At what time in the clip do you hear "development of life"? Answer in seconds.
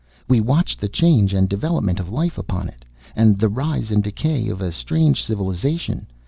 1.47-2.39